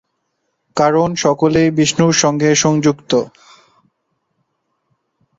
[0.77, 3.11] কারণ সকলেই বিষ্ণুর সঙ্গে সংযুক্ত।